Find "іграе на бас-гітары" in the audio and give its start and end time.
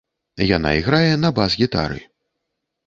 0.79-1.99